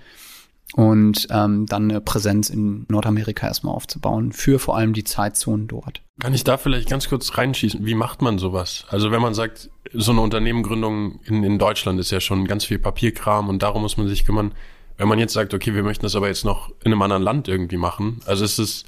und 0.74 1.26
ähm, 1.30 1.66
dann 1.66 1.90
eine 1.90 2.00
Präsenz 2.00 2.48
in 2.48 2.86
Nordamerika 2.88 3.46
erstmal 3.46 3.74
aufzubauen, 3.74 4.32
für 4.32 4.58
vor 4.58 4.76
allem 4.76 4.94
die 4.94 5.04
Zeitzonen 5.04 5.68
dort. 5.68 6.02
Kann 6.20 6.34
ich 6.34 6.44
da 6.44 6.56
vielleicht 6.56 6.88
ganz 6.88 7.08
kurz 7.08 7.36
reinschießen? 7.36 7.84
Wie 7.84 7.94
macht 7.94 8.22
man 8.22 8.38
sowas? 8.38 8.86
Also 8.88 9.10
wenn 9.10 9.20
man 9.20 9.34
sagt, 9.34 9.70
so 9.92 10.12
eine 10.12 10.22
Unternehmengründung 10.22 11.20
in, 11.24 11.44
in 11.44 11.58
Deutschland 11.58 12.00
ist 12.00 12.10
ja 12.10 12.20
schon 12.20 12.46
ganz 12.46 12.64
viel 12.64 12.78
Papierkram 12.78 13.48
und 13.48 13.62
darum 13.62 13.82
muss 13.82 13.96
man 13.96 14.08
sich 14.08 14.24
kümmern. 14.24 14.52
Wenn 14.96 15.08
man 15.08 15.18
jetzt 15.18 15.32
sagt, 15.32 15.52
okay, 15.52 15.74
wir 15.74 15.82
möchten 15.82 16.04
das 16.04 16.16
aber 16.16 16.28
jetzt 16.28 16.44
noch 16.44 16.70
in 16.84 16.92
einem 16.92 17.02
anderen 17.02 17.22
Land 17.22 17.48
irgendwie 17.48 17.76
machen, 17.76 18.20
also 18.24 18.44
ist 18.44 18.58
es, 18.58 18.84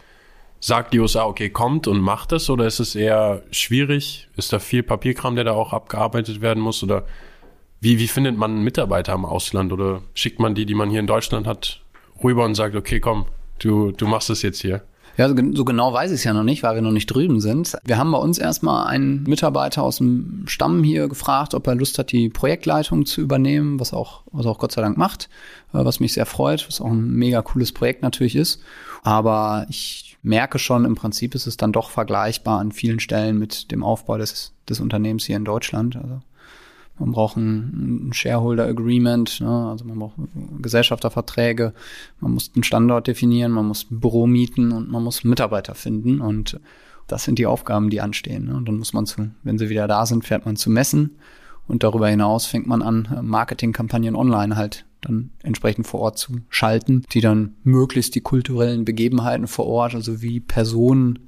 sagt 0.60 0.94
die 0.94 1.00
USA, 1.00 1.24
okay, 1.24 1.50
kommt 1.50 1.86
und 1.86 2.00
macht 2.00 2.32
das 2.32 2.48
oder 2.48 2.66
ist 2.66 2.80
es 2.80 2.94
eher 2.94 3.42
schwierig? 3.50 4.28
Ist 4.36 4.52
da 4.52 4.58
viel 4.58 4.82
Papierkram, 4.82 5.34
der 5.34 5.44
da 5.44 5.52
auch 5.52 5.72
abgearbeitet 5.72 6.40
werden 6.40 6.62
muss 6.62 6.82
oder 6.82 7.04
wie, 7.80 7.98
wie 7.98 8.08
findet 8.08 8.36
man 8.36 8.62
Mitarbeiter 8.62 9.14
im 9.14 9.24
Ausland 9.24 9.72
oder 9.72 10.02
schickt 10.14 10.40
man 10.40 10.54
die, 10.54 10.66
die 10.66 10.74
man 10.74 10.90
hier 10.90 11.00
in 11.00 11.06
Deutschland 11.06 11.46
hat, 11.46 11.82
rüber 12.22 12.44
und 12.44 12.54
sagt, 12.54 12.74
okay, 12.74 13.00
komm, 13.00 13.26
du, 13.58 13.92
du 13.92 14.06
machst 14.06 14.30
es 14.30 14.42
jetzt 14.42 14.60
hier? 14.60 14.82
Ja, 15.16 15.28
so, 15.28 15.64
genau 15.64 15.92
weiß 15.92 16.10
ich 16.10 16.16
es 16.16 16.24
ja 16.24 16.32
noch 16.32 16.42
nicht, 16.42 16.64
weil 16.64 16.74
wir 16.74 16.82
noch 16.82 16.90
nicht 16.90 17.06
drüben 17.06 17.40
sind. 17.40 17.76
Wir 17.84 17.98
haben 17.98 18.10
bei 18.10 18.18
uns 18.18 18.38
erstmal 18.38 18.88
einen 18.88 19.22
Mitarbeiter 19.22 19.84
aus 19.84 19.98
dem 19.98 20.42
Stamm 20.46 20.82
hier 20.82 21.06
gefragt, 21.06 21.54
ob 21.54 21.68
er 21.68 21.76
Lust 21.76 21.98
hat, 21.98 22.10
die 22.10 22.28
Projektleitung 22.30 23.06
zu 23.06 23.20
übernehmen, 23.20 23.78
was 23.78 23.92
auch, 23.92 24.22
was 24.32 24.46
auch 24.46 24.58
Gott 24.58 24.72
sei 24.72 24.82
Dank 24.82 24.96
macht, 24.96 25.28
äh, 25.72 25.84
was 25.84 26.00
mich 26.00 26.14
sehr 26.14 26.26
freut, 26.26 26.66
was 26.66 26.80
auch 26.80 26.90
ein 26.90 27.10
mega 27.10 27.42
cooles 27.42 27.70
Projekt 27.70 28.02
natürlich 28.02 28.34
ist. 28.34 28.60
Aber 29.04 29.66
ich 29.68 30.16
merke 30.22 30.58
schon, 30.58 30.84
im 30.84 30.96
Prinzip 30.96 31.36
ist 31.36 31.46
es 31.46 31.56
dann 31.56 31.72
doch 31.72 31.90
vergleichbar 31.90 32.58
an 32.58 32.72
vielen 32.72 32.98
Stellen 32.98 33.38
mit 33.38 33.70
dem 33.70 33.84
Aufbau 33.84 34.18
des, 34.18 34.52
des 34.68 34.80
Unternehmens 34.80 35.26
hier 35.26 35.36
in 35.36 35.44
Deutschland. 35.44 35.94
Also 35.94 36.22
man 36.98 37.12
braucht 37.12 37.36
ein, 37.36 38.08
ein 38.08 38.12
Shareholder 38.12 38.66
Agreement, 38.66 39.40
ne? 39.40 39.68
also 39.68 39.84
man 39.84 39.98
braucht 39.98 40.14
Gesellschafterverträge, 40.60 41.74
man 42.20 42.34
muss 42.34 42.52
einen 42.54 42.64
Standort 42.64 43.06
definieren, 43.06 43.52
man 43.52 43.66
muss 43.66 43.90
ein 43.90 44.00
Büro 44.00 44.26
mieten 44.26 44.72
und 44.72 44.90
man 44.90 45.02
muss 45.02 45.24
Mitarbeiter 45.24 45.74
finden 45.74 46.20
und 46.20 46.60
das 47.06 47.24
sind 47.24 47.38
die 47.38 47.46
Aufgaben, 47.46 47.90
die 47.90 48.00
anstehen. 48.00 48.46
Ne? 48.46 48.54
Und 48.54 48.68
dann 48.68 48.78
muss 48.78 48.92
man 48.92 49.06
zu, 49.06 49.30
wenn 49.42 49.58
sie 49.58 49.68
wieder 49.68 49.88
da 49.88 50.06
sind, 50.06 50.24
fährt 50.24 50.46
man 50.46 50.56
zu 50.56 50.70
messen 50.70 51.16
und 51.66 51.82
darüber 51.82 52.08
hinaus 52.08 52.46
fängt 52.46 52.66
man 52.66 52.82
an, 52.82 53.20
Marketingkampagnen 53.22 54.16
online 54.16 54.56
halt 54.56 54.86
dann 55.00 55.30
entsprechend 55.42 55.86
vor 55.86 56.00
Ort 56.00 56.18
zu 56.18 56.36
schalten, 56.48 57.02
die 57.12 57.20
dann 57.20 57.56
möglichst 57.62 58.14
die 58.14 58.20
kulturellen 58.20 58.84
Begebenheiten 58.84 59.46
vor 59.46 59.66
Ort, 59.66 59.94
also 59.94 60.22
wie 60.22 60.40
Personen 60.40 61.18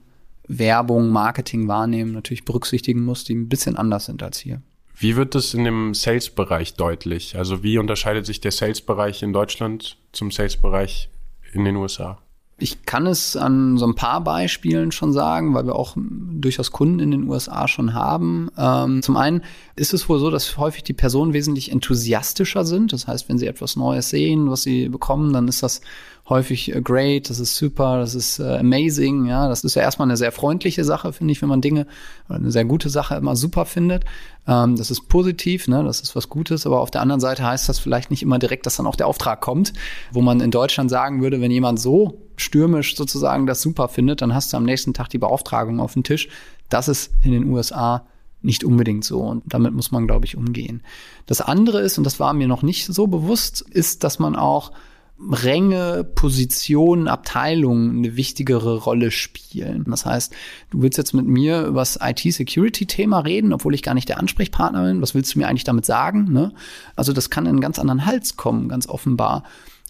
Werbung, 0.49 1.11
Marketing 1.11 1.68
wahrnehmen, 1.68 2.12
natürlich 2.12 2.44
berücksichtigen 2.44 3.04
muss, 3.04 3.25
die 3.25 3.35
ein 3.35 3.49
bisschen 3.49 3.76
anders 3.76 4.06
sind 4.06 4.23
als 4.23 4.38
hier. 4.38 4.62
Wie 4.99 5.17
wird 5.17 5.35
das 5.35 5.53
in 5.53 5.65
dem 5.65 5.93
Sales-Bereich 5.93 6.75
deutlich? 6.75 7.37
Also 7.37 7.62
wie 7.62 7.76
unterscheidet 7.76 8.25
sich 8.25 8.41
der 8.41 8.50
Sales-Bereich 8.50 9.23
in 9.23 9.35
Deutschland 9.35 9.99
zum 10.12 10.31
Sales-Bereich 10.31 11.11
in 11.53 11.65
den 11.65 11.76
USA? 11.76 12.19
Ich 12.59 12.87
kann 12.87 13.07
es 13.07 13.37
an 13.37 13.76
so 13.76 13.87
ein 13.87 13.95
paar 13.95 14.23
Beispielen 14.23 14.91
schon 14.91 15.12
sagen, 15.12 15.53
weil 15.53 15.67
wir 15.67 15.76
auch 15.76 15.95
durchaus 15.99 16.71
Kunden 16.71 17.00
in 17.00 17.11
den 17.11 17.29
USA 17.29 17.69
schon 17.69 17.93
haben. 17.93 18.49
Ähm, 18.57 19.03
zum 19.03 19.19
einen 19.19 19.43
ist 19.75 19.93
es 19.93 20.09
wohl 20.09 20.19
so, 20.19 20.31
dass 20.31 20.57
häufig 20.57 20.83
die 20.83 20.95
Personen 20.95 21.35
wesentlich 21.35 21.71
enthusiastischer 21.71 22.65
sind. 22.65 22.95
Das 22.95 23.07
heißt, 23.07 23.29
wenn 23.29 23.37
sie 23.37 23.47
etwas 23.47 23.76
Neues 23.76 24.09
sehen, 24.09 24.50
was 24.50 24.62
sie 24.62 24.88
bekommen, 24.88 25.35
dann 25.35 25.49
ist 25.49 25.62
das 25.62 25.83
häufig 26.28 26.75
äh, 26.75 26.80
great, 26.80 27.30
das 27.30 27.38
ist 27.38 27.56
super, 27.56 27.99
das 27.99 28.14
ist 28.14 28.38
äh, 28.38 28.59
amazing, 28.59 29.26
ja, 29.26 29.49
das 29.49 29.64
ist 29.64 29.75
ja 29.75 29.83
erstmal 29.83 30.09
eine 30.09 30.16
sehr 30.16 30.33
freundliche 30.33 30.85
Sache, 30.85 31.12
finde 31.12 31.33
ich, 31.33 31.42
wenn 31.42 31.49
man 31.49 31.61
Dinge 31.61 31.87
oder 32.28 32.38
eine 32.38 32.50
sehr 32.50 32.64
gute 32.64 32.88
Sache 32.88 33.14
immer 33.14 33.37
super 33.37 33.64
findet. 33.64 34.04
Ähm, 34.47 34.76
das 34.76 34.90
ist 34.90 35.09
positiv, 35.09 35.68
ne, 35.68 35.85
das 35.85 36.00
ist 36.00 36.16
was 36.16 36.28
Gutes, 36.28 36.66
aber 36.66 36.80
auf 36.80 36.90
der 36.90 37.00
anderen 37.00 37.21
Seite 37.21 37.45
heißt 37.45 37.68
das 37.68 37.78
vielleicht 37.78 38.11
nicht 38.11 38.23
immer 38.23 38.38
direkt, 38.38 38.66
dass 38.66 38.76
dann 38.76 38.87
auch 38.87 38.97
der 38.97 39.06
Auftrag 39.06 39.40
kommt, 39.40 39.73
wo 40.12 40.23
man 40.23 40.40
in 40.40 40.50
Deutschland 40.50 40.90
sagen 40.90 41.23
würde, 41.23 41.40
wenn 41.40 41.50
jemand 41.50 41.80
so 41.80 42.23
stürmisch 42.37 42.97
sozusagen 42.97 43.47
das 43.47 43.62
super 43.62 43.88
findet, 43.88 44.21
dann 44.23 44.35
hast 44.35 44.52
du 44.52 44.56
am 44.56 44.64
nächsten 44.64 44.95
Tag 44.95 45.09
die 45.09 45.18
Beauftragung 45.18 45.80
auf 45.80 45.95
dem 45.95 46.02
Tisch. 46.02 46.28
Das 46.68 46.88
ist 46.88 47.12
in 47.23 47.33
den 47.33 47.49
USA 47.49 48.06
nicht 48.42 48.64
unbedingt 48.64 49.04
so. 49.04 49.21
Und 49.21 49.42
damit 49.47 49.73
muss 49.73 49.90
man, 49.90 50.06
glaube 50.06 50.26
ich, 50.26 50.37
umgehen. 50.37 50.83
Das 51.26 51.40
andere 51.40 51.80
ist, 51.80 51.99
und 51.99 52.04
das 52.04 52.21
war 52.21 52.33
mir 52.33 52.49
noch 52.49 52.62
nicht 52.62 52.87
so 52.87 53.06
bewusst, 53.06 53.62
ist, 53.62 54.04
dass 54.04 54.18
man 54.18 54.37
auch 54.37 54.73
Ränge, 55.18 56.04
Positionen, 56.04 57.08
Abteilungen 57.08 57.99
eine 57.99 58.16
wichtigere 58.16 58.76
Rolle 58.76 59.11
spielen. 59.11 59.85
Das 59.88 60.04
heißt, 60.04 60.32
du 60.70 60.82
willst 60.82 60.99
jetzt 60.99 61.14
mit 61.14 61.26
mir 61.26 61.62
über 61.62 61.80
das 61.80 61.99
IT-Security-Thema 62.02 63.20
reden, 63.20 63.54
obwohl 63.54 63.75
ich 63.75 63.82
gar 63.82 63.94
nicht 63.94 64.08
der 64.08 64.18
Ansprechpartner 64.18 64.85
bin. 64.85 65.00
Was 65.00 65.14
willst 65.14 65.35
du 65.35 65.38
mir 65.38 65.49
eigentlich 65.49 65.64
damit 65.64 65.87
sagen? 65.87 66.32
Ne? 66.32 66.52
Also 66.96 67.12
das 67.14 67.30
kann 67.30 67.46
in 67.46 67.52
einen 67.52 67.61
ganz 67.61 67.78
anderen 67.78 68.04
Hals 68.04 68.37
kommen, 68.37 68.68
ganz 68.68 68.88
offenbar. 68.88 69.44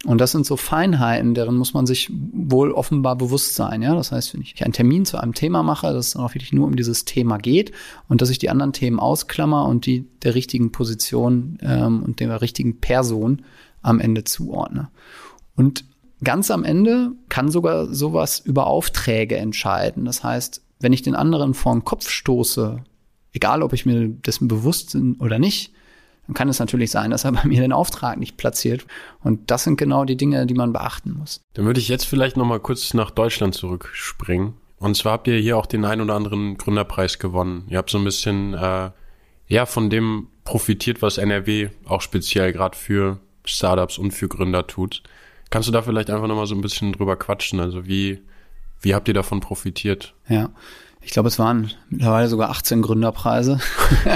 Und 0.05 0.21
das 0.21 0.31
sind 0.31 0.47
so 0.47 0.57
Feinheiten, 0.57 1.35
deren 1.35 1.57
muss 1.57 1.75
man 1.75 1.87
sich 1.87 2.13
wohl 2.13 2.71
offenbar 2.71 3.17
bewusst 3.17 3.57
sein. 3.57 3.83
Ja, 3.83 3.95
das 3.95 4.13
heißt, 4.13 4.35
wenn 4.35 4.43
ich 4.43 4.63
einen 4.63 4.73
Termin 4.73 5.05
zu 5.05 5.19
einem 5.19 5.35
Thema 5.35 5.63
mache, 5.63 5.93
dass 5.93 6.09
es 6.09 6.13
dann 6.13 6.23
auch 6.23 6.35
wirklich 6.35 6.53
nur 6.53 6.67
um 6.67 6.77
dieses 6.77 7.05
Thema 7.07 7.39
geht 7.39 7.73
und 8.09 8.21
dass 8.21 8.31
ich 8.31 8.39
die 8.39 8.51
anderen 8.51 8.73
Themen 8.73 9.01
ausklammer 9.01 9.67
und 9.67 9.87
die 9.87 10.07
der 10.23 10.35
richtigen 10.35 10.71
Position 10.71 11.59
ähm, 11.63 12.03
und 12.05 12.21
der 12.21 12.41
richtigen 12.41 12.79
Person 12.79 13.43
am 13.87 14.01
Ende 14.01 14.25
zuordne. 14.25 14.89
Und 15.55 15.85
ganz 16.23 16.51
am 16.51 16.65
Ende 16.65 17.13
kann 17.29 17.51
sogar 17.51 17.87
sowas 17.87 18.41
über 18.41 18.67
Aufträge 18.67 19.37
entscheiden. 19.37 20.05
Das 20.05 20.25
heißt, 20.25 20.63
wenn 20.81 20.93
ich 20.93 21.03
den 21.03 21.15
anderen 21.15 21.55
vor 21.55 21.73
den 21.73 21.85
Kopf 21.85 22.09
stoße, 22.09 22.83
egal 23.33 23.63
ob 23.63 23.73
ich 23.73 23.87
mir 23.87 24.09
dessen 24.09 24.49
bewusst 24.49 24.93
bin 24.93 25.17
oder 25.17 25.39
nicht, 25.39 25.73
dann 26.27 26.35
kann 26.35 26.49
es 26.49 26.59
natürlich 26.59 26.91
sein, 26.91 27.11
dass 27.11 27.25
er 27.25 27.33
bei 27.33 27.45
mir 27.45 27.61
den 27.61 27.73
Auftrag 27.73 28.19
nicht 28.19 28.37
platziert. 28.37 28.87
Und 29.23 29.51
das 29.51 29.65
sind 29.65 29.77
genau 29.77 30.05
die 30.05 30.17
Dinge, 30.17 30.47
die 30.47 30.55
man 30.55 30.73
beachten 30.73 31.13
muss. 31.19 31.41
Dann 31.55 31.65
würde 31.65 31.81
ich 31.81 31.89
jetzt 31.89 32.07
vielleicht 32.07 32.37
noch 32.37 32.47
mal 32.47 32.61
kurz 32.61 32.93
nach 32.95 33.11
Deutschland 33.11 33.55
zurückspringen. 33.55 34.55
Und 34.79 34.97
zwar 34.97 35.13
habt 35.13 35.29
ihr 35.29 35.39
hier 35.39 35.57
auch 35.57 35.67
den 35.67 35.85
ein 35.87 36.01
oder 36.03 36.15
anderen 36.15 36.59
Gründerpreis 36.59 37.19
gewonnen. 37.19 37.65
Ihr 37.69 37.79
habt 37.79 37.89
so 37.89 37.97
ein 37.97 38.05
bisschen 38.05 38.53
äh, 38.53 38.91
ja 39.49 39.65
von 39.65 39.89
dem 39.89 40.29
profitiert, 40.45 41.01
was 41.01 41.17
NRW 41.19 41.71
auch 41.87 42.03
speziell 42.03 42.53
gerade 42.53 42.77
für 42.77 43.19
Startups 43.47 43.99
und 43.99 44.13
für 44.13 44.29
Gründer 44.29 44.67
tut. 44.67 45.03
Kannst 45.51 45.69
du 45.69 45.73
da 45.73 45.83
vielleicht 45.83 46.11
einfach 46.11 46.27
nochmal 46.27 46.47
so 46.47 46.55
ein 46.55 46.61
bisschen 46.61 46.93
drüber 46.93 47.17
quatschen? 47.17 47.61
Also 47.61 47.87
wie, 47.87 48.21
wie 48.81 48.95
habt 48.95 49.09
ihr 49.09 49.15
davon 49.15 49.41
profitiert? 49.41 50.15
Ja. 50.29 50.51
Ich 51.07 51.13
glaube, 51.13 51.29
es 51.29 51.39
waren 51.39 51.71
mittlerweile 51.89 52.27
sogar 52.27 52.51
18 52.51 52.83
Gründerpreise 52.83 53.61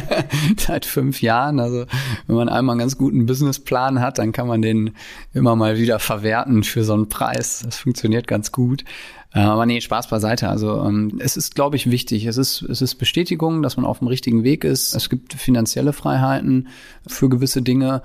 seit 0.59 0.85
fünf 0.85 1.23
Jahren. 1.23 1.61
Also 1.61 1.87
wenn 2.27 2.35
man 2.35 2.49
einmal 2.49 2.73
einen 2.73 2.81
ganz 2.81 2.99
guten 2.99 3.27
Businessplan 3.27 4.01
hat, 4.01 4.19
dann 4.19 4.33
kann 4.33 4.49
man 4.49 4.61
den 4.61 4.97
immer 5.33 5.55
mal 5.55 5.79
wieder 5.79 6.01
verwerten 6.01 6.65
für 6.65 6.83
so 6.83 6.95
einen 6.95 7.09
Preis. 7.09 7.63
Das 7.65 7.77
funktioniert 7.77 8.27
ganz 8.27 8.51
gut. 8.51 8.85
Äh, 9.33 9.39
aber 9.39 9.67
nee, 9.67 9.81
Spaß 9.81 10.09
beiseite. 10.09 10.49
Also 10.49 10.83
ähm, 10.83 11.21
es 11.21 11.37
ist, 11.37 11.55
glaube 11.55 11.77
ich, 11.77 11.93
wichtig. 11.93 12.27
Es 12.27 12.37
ist, 12.37 12.63
es 12.63 12.83
ist 12.83 12.97
Bestätigung, 12.97 13.63
dass 13.63 13.77
man 13.77 13.87
auf 13.87 14.01
dem 14.01 14.09
richtigen 14.09 14.43
Weg 14.43 14.65
ist. 14.65 14.93
Es 14.93 15.09
gibt 15.09 15.35
finanzielle 15.35 15.93
Freiheiten 15.93 16.69
für 17.07 17.29
gewisse 17.29 17.63
Dinge 17.63 18.03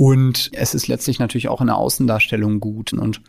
und 0.00 0.48
es 0.54 0.72
ist 0.72 0.88
letztlich 0.88 1.18
natürlich 1.18 1.48
auch 1.48 1.60
in 1.60 1.66
der 1.66 1.76
Außendarstellung 1.76 2.58
gut. 2.58 2.94
Und 2.94 3.20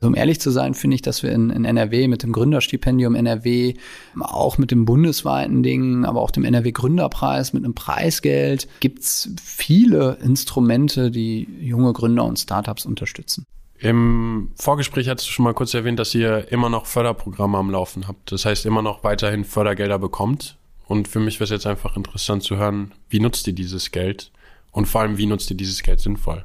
um 0.00 0.14
ehrlich 0.14 0.40
zu 0.40 0.52
sein, 0.52 0.74
finde 0.74 0.94
ich, 0.94 1.02
dass 1.02 1.24
wir 1.24 1.32
in, 1.32 1.50
in, 1.50 1.64
NRW 1.64 2.06
mit 2.06 2.22
dem 2.22 2.30
Gründerstipendium 2.30 3.16
NRW, 3.16 3.74
auch 4.20 4.56
mit 4.56 4.70
dem 4.70 4.84
bundesweiten 4.84 5.64
Ding, 5.64 6.04
aber 6.04 6.20
auch 6.20 6.30
dem 6.30 6.44
NRW 6.44 6.70
Gründerpreis, 6.70 7.52
mit 7.52 7.64
einem 7.64 7.74
Preisgeld, 7.74 8.68
gibt's 8.78 9.28
viele 9.42 10.18
Instrumente, 10.22 11.10
die 11.10 11.48
junge 11.62 11.92
Gründer 11.92 12.22
und 12.22 12.38
Startups 12.38 12.86
unterstützen. 12.86 13.44
Im 13.80 14.52
Vorgespräch 14.54 15.08
hattest 15.08 15.26
du 15.26 15.32
schon 15.32 15.42
mal 15.46 15.54
kurz 15.54 15.74
erwähnt, 15.74 15.98
dass 15.98 16.14
ihr 16.14 16.52
immer 16.52 16.68
noch 16.68 16.86
Förderprogramme 16.86 17.58
am 17.58 17.72
Laufen 17.72 18.06
habt. 18.06 18.30
Das 18.30 18.44
heißt, 18.44 18.66
immer 18.66 18.82
noch 18.82 19.02
weiterhin 19.02 19.42
Fördergelder 19.42 19.98
bekommt. 19.98 20.58
Und 20.86 21.08
für 21.08 21.18
mich 21.18 21.40
wäre 21.40 21.44
es 21.44 21.50
jetzt 21.50 21.66
einfach 21.66 21.96
interessant 21.96 22.44
zu 22.44 22.56
hören, 22.56 22.92
wie 23.08 23.18
nutzt 23.18 23.48
ihr 23.48 23.52
dieses 23.52 23.90
Geld? 23.90 24.30
Und 24.70 24.86
vor 24.86 25.00
allem, 25.00 25.18
wie 25.18 25.26
nutzt 25.26 25.50
ihr 25.50 25.56
dieses 25.56 25.82
Geld 25.82 26.00
sinnvoll? 26.00 26.44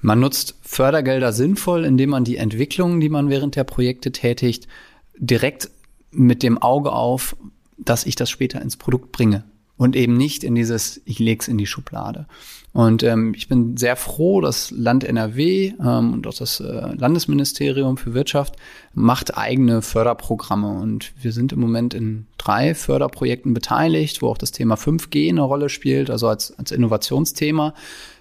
Man 0.00 0.18
nutzt 0.18 0.56
Fördergelder 0.62 1.32
sinnvoll, 1.32 1.84
indem 1.84 2.10
man 2.10 2.24
die 2.24 2.36
Entwicklungen, 2.36 3.00
die 3.00 3.08
man 3.08 3.30
während 3.30 3.54
der 3.54 3.64
Projekte 3.64 4.10
tätigt, 4.10 4.66
direkt 5.16 5.70
mit 6.10 6.42
dem 6.42 6.58
Auge 6.58 6.92
auf, 6.92 7.36
dass 7.78 8.04
ich 8.04 8.16
das 8.16 8.28
später 8.28 8.60
ins 8.60 8.76
Produkt 8.76 9.12
bringe 9.12 9.44
und 9.76 9.96
eben 9.96 10.16
nicht 10.16 10.44
in 10.44 10.54
dieses, 10.54 11.00
ich 11.04 11.18
leg's 11.18 11.48
in 11.48 11.58
die 11.58 11.66
Schublade. 11.66 12.26
Und 12.72 13.02
ähm, 13.02 13.34
ich 13.36 13.48
bin 13.48 13.76
sehr 13.76 13.96
froh, 13.96 14.40
dass 14.40 14.70
Land 14.70 15.04
NRW 15.04 15.74
ähm, 15.78 16.14
und 16.14 16.26
auch 16.26 16.34
das 16.34 16.58
äh, 16.60 16.94
Landesministerium 16.94 17.98
für 17.98 18.14
Wirtschaft 18.14 18.56
macht 18.94 19.36
eigene 19.36 19.82
Förderprogramme. 19.82 20.68
Und 20.80 21.12
wir 21.20 21.32
sind 21.32 21.52
im 21.52 21.60
Moment 21.60 21.92
in 21.92 22.26
drei 22.38 22.74
Förderprojekten 22.74 23.52
beteiligt, 23.52 24.22
wo 24.22 24.28
auch 24.28 24.38
das 24.38 24.52
Thema 24.52 24.76
5G 24.76 25.28
eine 25.28 25.42
Rolle 25.42 25.68
spielt, 25.68 26.10
also 26.10 26.28
als, 26.28 26.58
als 26.58 26.72
Innovationsthema. 26.72 27.74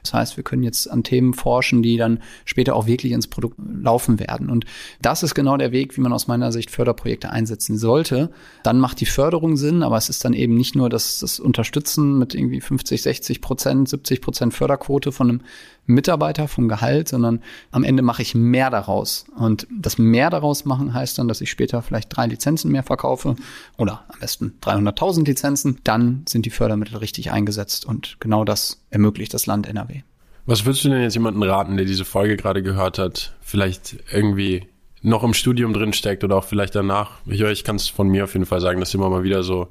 Das 0.04 0.14
heißt, 0.14 0.38
wir 0.38 0.44
können 0.44 0.64
jetzt 0.64 0.90
an 0.90 1.04
Themen 1.04 1.34
forschen, 1.34 1.84
die 1.84 1.98
dann 1.98 2.20
später 2.46 2.76
auch 2.76 2.88
wirklich 2.88 3.12
ins 3.12 3.28
Produkt 3.28 3.58
laufen 3.60 4.20
werden. 4.20 4.50
Und 4.50 4.66
das 5.02 5.24
ist 5.24 5.36
genau 5.36 5.58
der 5.58 5.72
Weg, 5.72 5.96
wie 5.96 6.02
man 6.02 6.14
aus 6.14 6.28
meiner 6.28 6.52
Sicht 6.52 6.72
Förderprojekte 6.72 7.30
einsetzen 7.30 7.78
sollte. 7.78 8.32
Dann 8.64 8.80
macht 8.80 9.00
die 9.00 9.06
Förderung 9.06 9.58
Sinn, 9.58 9.84
aber 9.84 9.98
es 9.98 10.10
ist 10.10 10.26
dann 10.26 10.34
eben 10.34 10.56
nicht 10.56 10.76
nur 10.76 10.90
das, 10.90 11.20
das 11.20 11.40
Unterstützen 11.40 12.18
mit 12.18 12.34
irgendwie 12.34 12.62
50, 12.62 13.02
60 13.02 13.42
Prozent, 13.42 13.90
70 13.90 14.22
Prozent 14.22 14.41
Förderquote 14.50 15.12
von 15.12 15.30
einem 15.30 15.42
Mitarbeiter 15.86 16.48
vom 16.48 16.68
Gehalt, 16.68 17.08
sondern 17.08 17.42
am 17.70 17.84
Ende 17.84 18.02
mache 18.02 18.24
ich 18.24 18.34
mehr 18.34 18.72
daraus. 18.72 19.26
Und 19.38 19.68
das 19.70 20.00
mehr 20.00 20.32
daraus 20.32 20.66
machen 20.66 20.94
heißt 20.94 21.20
dann, 21.20 21.28
dass 21.28 21.42
ich 21.42 21.52
später 21.52 21.84
vielleicht 21.84 22.16
drei 22.16 22.26
Lizenzen 22.26 22.72
mehr 22.72 22.84
verkaufe 22.84 23.36
oder 23.78 24.04
am 24.08 24.20
besten 24.20 24.54
300.000 24.64 25.26
Lizenzen. 25.26 25.80
Dann 25.84 26.24
sind 26.28 26.48
die 26.48 26.50
Fördermittel 26.50 26.98
richtig 26.98 27.32
eingesetzt 27.32 27.86
und 27.86 28.18
genau 28.20 28.44
das 28.44 28.82
ermöglicht 28.90 29.34
das 29.34 29.46
Land 29.46 29.68
NRW. 29.68 30.02
Was 30.46 30.66
würdest 30.66 30.84
du 30.84 30.90
denn 30.90 31.02
jetzt 31.02 31.14
jemanden 31.14 31.44
raten, 31.44 31.78
der 31.78 31.86
diese 31.86 32.06
Folge 32.06 32.36
gerade 32.36 32.64
gehört 32.64 32.98
hat, 32.98 33.36
vielleicht 33.42 33.98
irgendwie 34.12 34.68
noch 35.04 35.24
im 35.24 35.34
Studium 35.34 35.74
drin 35.74 35.94
steckt 35.94 36.24
oder 36.24 36.38
auch 36.38 36.46
vielleicht 36.46 36.76
danach? 36.76 37.20
Ich, 37.26 37.42
ich 37.42 37.64
kann 37.64 37.76
es 37.76 37.88
von 37.88 38.08
mir 38.08 38.24
auf 38.24 38.34
jeden 38.34 38.46
Fall 38.46 38.62
sagen, 38.62 38.80
dass 38.80 38.94
immer 38.94 39.10
mal 39.10 39.24
wieder 39.24 39.44
so 39.44 39.68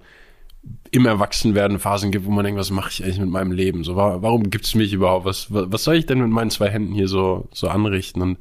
im 0.90 1.06
Erwachsenwerden 1.06 1.78
Phasen 1.78 2.10
gibt, 2.10 2.26
wo 2.26 2.30
man 2.30 2.44
denkt, 2.44 2.60
was 2.60 2.70
mache 2.70 2.90
ich 2.90 3.04
eigentlich 3.04 3.20
mit 3.20 3.30
meinem 3.30 3.52
Leben? 3.52 3.84
So, 3.84 3.96
warum 3.96 4.50
gibt 4.50 4.66
es 4.66 4.74
mich 4.74 4.92
überhaupt? 4.92 5.24
Was, 5.24 5.46
was 5.50 5.84
soll 5.84 5.96
ich 5.96 6.06
denn 6.06 6.20
mit 6.20 6.30
meinen 6.30 6.50
zwei 6.50 6.68
Händen 6.68 6.92
hier 6.92 7.08
so, 7.08 7.48
so 7.52 7.68
anrichten? 7.68 8.22
Und 8.22 8.38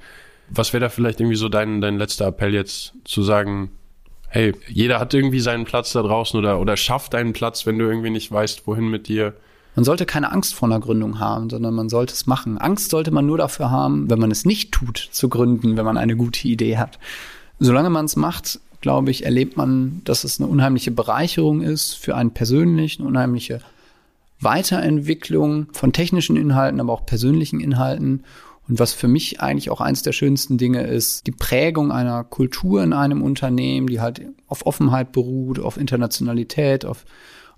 was 0.49 0.73
wäre 0.73 0.81
da 0.81 0.89
vielleicht 0.89 1.19
irgendwie 1.19 1.37
so 1.37 1.47
dein, 1.47 1.79
dein 1.81 1.97
letzter 1.97 2.27
Appell 2.27 2.53
jetzt 2.53 2.93
zu 3.05 3.21
sagen, 3.21 3.71
hey, 4.27 4.53
jeder 4.67 4.99
hat 4.99 5.13
irgendwie 5.13 5.39
seinen 5.39 5.65
Platz 5.65 5.93
da 5.93 6.01
draußen 6.01 6.39
oder, 6.39 6.59
oder 6.59 6.75
schafft 6.77 7.15
einen 7.15 7.33
Platz, 7.33 7.65
wenn 7.65 7.77
du 7.77 7.85
irgendwie 7.85 8.09
nicht 8.09 8.31
weißt, 8.31 8.67
wohin 8.67 8.89
mit 8.89 9.07
dir. 9.07 9.33
Man 9.75 9.85
sollte 9.85 10.05
keine 10.05 10.31
Angst 10.31 10.55
vor 10.55 10.67
einer 10.67 10.79
Gründung 10.79 11.19
haben, 11.19 11.49
sondern 11.49 11.73
man 11.73 11.89
sollte 11.89 12.13
es 12.13 12.25
machen. 12.25 12.57
Angst 12.57 12.89
sollte 12.89 13.11
man 13.11 13.25
nur 13.25 13.37
dafür 13.37 13.71
haben, 13.71 14.09
wenn 14.09 14.19
man 14.19 14.31
es 14.31 14.45
nicht 14.45 14.71
tut, 14.71 14.97
zu 15.11 15.29
gründen, 15.29 15.77
wenn 15.77 15.85
man 15.85 15.97
eine 15.97 16.15
gute 16.15 16.47
Idee 16.47 16.77
hat. 16.77 16.99
Solange 17.59 17.89
man 17.89 18.05
es 18.05 18.15
macht, 18.15 18.59
glaube 18.81 19.11
ich, 19.11 19.25
erlebt 19.25 19.57
man, 19.57 20.01
dass 20.05 20.23
es 20.23 20.39
eine 20.39 20.49
unheimliche 20.49 20.91
Bereicherung 20.91 21.61
ist 21.61 21.93
für 21.93 22.15
einen 22.15 22.31
persönlich, 22.31 22.99
eine 22.99 23.07
unheimliche 23.07 23.59
Weiterentwicklung 24.41 25.67
von 25.73 25.91
technischen 25.91 26.37
Inhalten, 26.37 26.79
aber 26.79 26.93
auch 26.93 27.05
persönlichen 27.05 27.59
Inhalten. 27.59 28.23
Und 28.67 28.79
was 28.79 28.93
für 28.93 29.07
mich 29.07 29.41
eigentlich 29.41 29.69
auch 29.69 29.81
eins 29.81 30.03
der 30.03 30.13
schönsten 30.13 30.57
Dinge 30.57 30.83
ist, 30.83 31.27
die 31.27 31.31
Prägung 31.31 31.91
einer 31.91 32.23
Kultur 32.23 32.83
in 32.83 32.93
einem 32.93 33.21
Unternehmen, 33.21 33.87
die 33.87 33.99
halt 33.99 34.21
auf 34.47 34.65
Offenheit 34.65 35.11
beruht, 35.11 35.59
auf 35.59 35.77
Internationalität, 35.77 36.85
auf, 36.85 37.05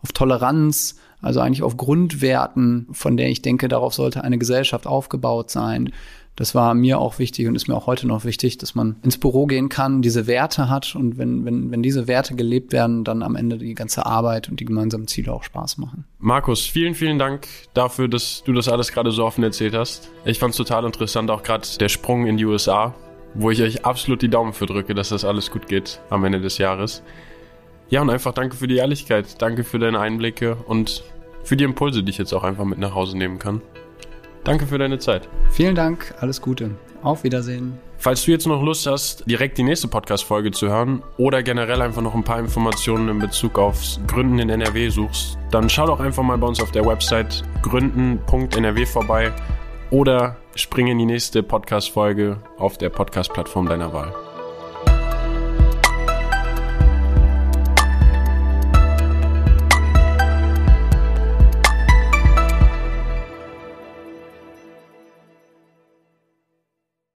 auf 0.01 0.13
Toleranz, 0.13 0.95
also 1.21 1.39
eigentlich 1.39 1.63
auf 1.63 1.77
Grundwerten, 1.77 2.87
von 2.93 3.17
der 3.17 3.29
ich 3.29 3.41
denke, 3.41 3.67
darauf 3.67 3.93
sollte 3.93 4.23
eine 4.23 4.39
Gesellschaft 4.39 4.87
aufgebaut 4.87 5.51
sein. 5.51 5.91
Das 6.41 6.55
war 6.55 6.73
mir 6.73 6.97
auch 6.97 7.19
wichtig 7.19 7.47
und 7.47 7.53
ist 7.53 7.67
mir 7.67 7.75
auch 7.75 7.85
heute 7.85 8.07
noch 8.07 8.25
wichtig, 8.25 8.57
dass 8.57 8.73
man 8.73 8.95
ins 9.03 9.19
Büro 9.19 9.45
gehen 9.45 9.69
kann, 9.69 10.01
diese 10.01 10.25
Werte 10.25 10.69
hat 10.69 10.95
und 10.95 11.19
wenn, 11.19 11.45
wenn, 11.45 11.69
wenn 11.69 11.83
diese 11.83 12.07
Werte 12.07 12.33
gelebt 12.33 12.73
werden, 12.73 13.03
dann 13.03 13.21
am 13.21 13.35
Ende 13.35 13.59
die 13.59 13.75
ganze 13.75 14.07
Arbeit 14.07 14.49
und 14.49 14.59
die 14.59 14.65
gemeinsamen 14.65 15.07
Ziele 15.07 15.31
auch 15.33 15.43
Spaß 15.43 15.77
machen. 15.77 16.03
Markus, 16.17 16.65
vielen, 16.65 16.95
vielen 16.95 17.19
Dank 17.19 17.47
dafür, 17.75 18.07
dass 18.07 18.41
du 18.43 18.53
das 18.53 18.69
alles 18.69 18.91
gerade 18.91 19.11
so 19.11 19.23
offen 19.23 19.43
erzählt 19.43 19.75
hast. 19.75 20.09
Ich 20.25 20.39
fand 20.39 20.49
es 20.49 20.57
total 20.57 20.83
interessant, 20.83 21.29
auch 21.29 21.43
gerade 21.43 21.67
der 21.79 21.89
Sprung 21.89 22.25
in 22.25 22.37
die 22.37 22.45
USA, 22.45 22.95
wo 23.35 23.51
ich 23.51 23.61
euch 23.61 23.85
absolut 23.85 24.23
die 24.23 24.29
Daumen 24.29 24.53
für 24.53 24.65
drücke, 24.65 24.95
dass 24.95 25.09
das 25.09 25.23
alles 25.23 25.51
gut 25.51 25.67
geht 25.67 26.01
am 26.09 26.25
Ende 26.25 26.41
des 26.41 26.57
Jahres. 26.57 27.03
Ja, 27.91 28.01
und 28.01 28.09
einfach 28.09 28.33
danke 28.33 28.55
für 28.55 28.67
die 28.67 28.77
Ehrlichkeit, 28.77 29.39
danke 29.43 29.63
für 29.63 29.77
deine 29.77 29.99
Einblicke 29.99 30.55
und 30.55 31.03
für 31.43 31.55
die 31.55 31.65
Impulse, 31.65 32.01
die 32.01 32.09
ich 32.09 32.17
jetzt 32.17 32.33
auch 32.33 32.43
einfach 32.43 32.65
mit 32.65 32.79
nach 32.79 32.95
Hause 32.95 33.15
nehmen 33.15 33.37
kann. 33.37 33.61
Danke 34.43 34.65
für 34.65 34.77
deine 34.77 34.99
Zeit. 34.99 35.29
Vielen 35.51 35.75
Dank, 35.75 36.13
alles 36.19 36.41
Gute. 36.41 36.71
Auf 37.03 37.23
Wiedersehen. 37.23 37.79
Falls 37.97 38.25
du 38.25 38.31
jetzt 38.31 38.47
noch 38.47 38.63
Lust 38.63 38.87
hast, 38.87 39.29
direkt 39.29 39.59
die 39.59 39.63
nächste 39.63 39.87
Podcast-Folge 39.87 40.51
zu 40.51 40.69
hören 40.69 41.03
oder 41.17 41.43
generell 41.43 41.81
einfach 41.81 42.01
noch 42.01 42.15
ein 42.15 42.23
paar 42.23 42.39
Informationen 42.39 43.09
in 43.09 43.19
Bezug 43.19 43.59
aufs 43.59 43.99
Gründen 44.07 44.39
in 44.39 44.49
NRW 44.49 44.89
suchst, 44.89 45.37
dann 45.51 45.69
schau 45.69 45.85
doch 45.85 45.99
einfach 45.99 46.23
mal 46.23 46.37
bei 46.39 46.47
uns 46.47 46.61
auf 46.61 46.71
der 46.71 46.85
Website 46.85 47.43
gründen.nrw 47.61 48.85
vorbei 48.87 49.31
oder 49.91 50.37
spring 50.55 50.87
in 50.87 50.97
die 50.97 51.05
nächste 51.05 51.43
Podcast-Folge 51.43 52.37
auf 52.57 52.77
der 52.79 52.89
Podcast-Plattform 52.89 53.67
deiner 53.67 53.93
Wahl. 53.93 54.13